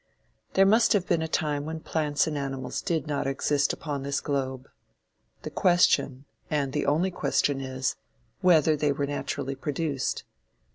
There 0.53 0.65
must 0.65 0.93
have 0.93 1.05
been 1.05 1.21
a 1.21 1.27
time 1.27 1.63
when 1.63 1.79
plants 1.79 2.25
and 2.25 2.35
animals 2.35 2.81
did 2.81 3.05
not 3.05 3.27
exist 3.27 3.71
upon 3.71 4.01
this 4.01 4.19
globe. 4.19 4.67
The 5.43 5.51
question, 5.51 6.25
and 6.49 6.73
the 6.73 6.87
only 6.87 7.11
question 7.11 7.61
is, 7.61 7.97
whether 8.41 8.75
they 8.75 8.91
were 8.91 9.05
naturally 9.05 9.53
produced. 9.53 10.23